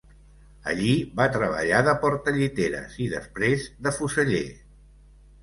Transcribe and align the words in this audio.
Allí, 0.69 0.93
va 1.19 1.27
treballar 1.35 1.81
de 1.89 1.93
portalliteres 2.05 2.97
i 3.07 3.11
després 3.13 3.69
de 3.89 3.95
fuseller. 4.01 4.43